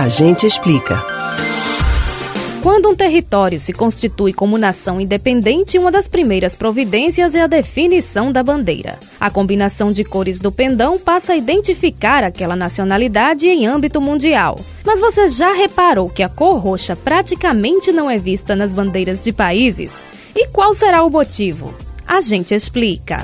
[0.00, 0.98] A gente explica.
[2.62, 8.32] Quando um território se constitui como nação independente, uma das primeiras providências é a definição
[8.32, 8.98] da bandeira.
[9.20, 14.58] A combinação de cores do pendão passa a identificar aquela nacionalidade em âmbito mundial.
[14.86, 19.32] Mas você já reparou que a cor roxa praticamente não é vista nas bandeiras de
[19.32, 19.92] países?
[20.34, 21.74] E qual será o motivo?
[22.06, 23.18] A gente explica.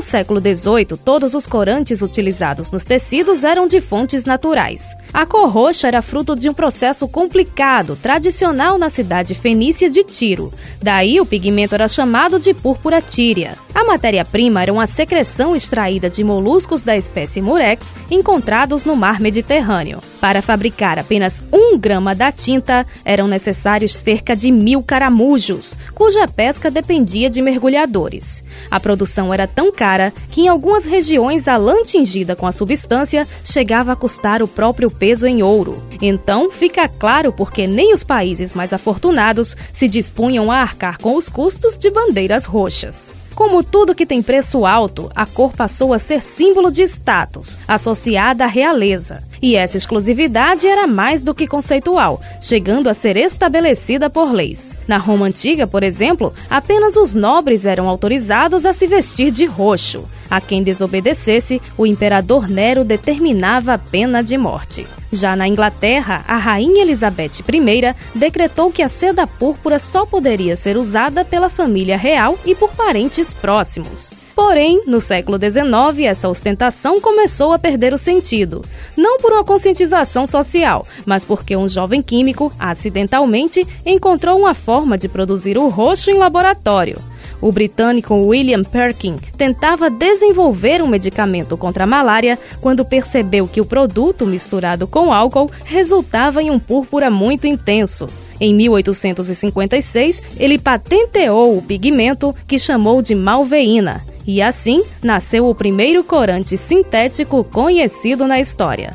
[0.00, 4.94] Século XVIII, todos os corantes utilizados nos tecidos eram de fontes naturais.
[5.12, 10.52] A cor roxa era fruto de um processo complicado, tradicional na cidade fenícia de Tiro.
[10.80, 13.56] Daí o pigmento era chamado de púrpura tíria.
[13.74, 20.02] A matéria-prima era uma secreção extraída de moluscos da espécie murex encontrados no mar Mediterrâneo.
[20.20, 26.70] Para fabricar apenas um grama da tinta, eram necessários cerca de mil caramujos, cuja pesca
[26.70, 28.44] dependia de mergulhadores.
[28.70, 33.26] A produção era tão cara que em algumas regiões a lã tingida com a substância
[33.44, 35.82] chegava a custar o próprio peso em ouro.
[36.02, 41.28] Então, fica claro porque nem os países mais afortunados se dispunham a arcar com os
[41.28, 43.10] custos de bandeiras roxas.
[43.34, 48.44] Como tudo que tem preço alto, a cor passou a ser símbolo de status, associada
[48.44, 49.22] à realeza.
[49.40, 54.76] E essa exclusividade era mais do que conceitual, chegando a ser estabelecida por leis.
[54.86, 60.04] Na Roma antiga, por exemplo, apenas os nobres eram autorizados a se vestir de roxo.
[60.30, 64.86] A quem desobedecesse, o imperador Nero determinava a pena de morte.
[65.12, 70.76] Já na Inglaterra, a rainha Elizabeth I decretou que a seda púrpura só poderia ser
[70.76, 74.10] usada pela família real e por parentes próximos.
[74.36, 78.62] Porém, no século XIX, essa ostentação começou a perder o sentido.
[78.96, 85.08] Não por uma conscientização social, mas porque um jovem químico, acidentalmente, encontrou uma forma de
[85.08, 87.09] produzir o roxo em laboratório.
[87.40, 93.64] O britânico William Perkin tentava desenvolver um medicamento contra a malária quando percebeu que o
[93.64, 98.06] produto misturado com álcool resultava em um púrpura muito intenso.
[98.40, 106.02] Em 1856, ele patenteou o pigmento que chamou de malveína, e assim nasceu o primeiro
[106.04, 108.90] corante sintético conhecido na história.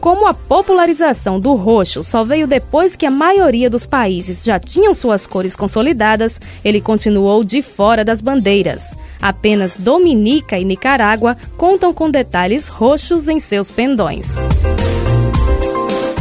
[0.00, 4.94] Como a popularização do roxo só veio depois que a maioria dos países já tinham
[4.94, 8.96] suas cores consolidadas, ele continuou de fora das bandeiras.
[9.20, 14.36] Apenas Dominica e Nicarágua contam com detalhes roxos em seus pendões.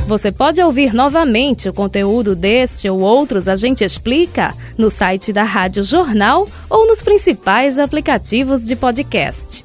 [0.08, 5.44] Você pode ouvir novamente o conteúdo deste ou outros A Gente Explica no site da
[5.44, 9.65] Rádio Jornal ou nos principais aplicativos de podcast.